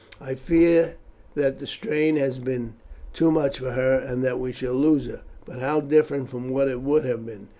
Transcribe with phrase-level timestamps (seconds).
[0.19, 0.95] I fear
[1.35, 2.73] that the strain has been
[3.13, 5.21] too much for her, and that we shall lose her.
[5.45, 7.49] But how different from what it would have been!